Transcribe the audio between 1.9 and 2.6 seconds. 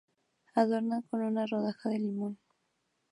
limón.